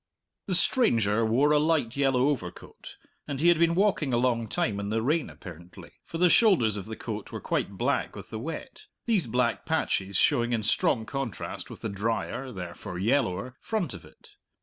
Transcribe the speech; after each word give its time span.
The 0.47 0.55
stranger 0.55 1.23
wore 1.23 1.51
a 1.51 1.59
light 1.59 1.95
yellow 1.95 2.29
overcoat, 2.29 2.97
and 3.27 3.39
he 3.39 3.49
had 3.49 3.59
been 3.59 3.75
walking 3.75 4.13
a 4.13 4.17
long 4.17 4.47
time 4.47 4.79
in 4.79 4.89
the 4.89 4.99
rain 5.03 5.29
apparently, 5.29 5.91
for 6.05 6.17
the 6.17 6.27
shoulders 6.27 6.75
of 6.75 6.87
the 6.87 6.95
coat 6.95 7.31
were 7.31 7.39
quite 7.39 7.73
black 7.77 8.15
with 8.15 8.31
the 8.31 8.39
wet, 8.39 8.87
these 9.05 9.27
black 9.27 9.63
patches 9.63 10.17
showing 10.17 10.53
in 10.53 10.63
strong 10.63 11.05
contrast 11.05 11.69
with 11.69 11.81
the 11.81 11.89
dryer, 11.89 12.51
therefore 12.51 12.97
yellower, 12.97 13.57
front 13.61 13.93
of 13.93 14.03
it. 14.03 14.31